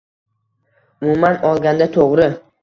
[1.03, 2.29] Umuman olganda, to‘g‘ri.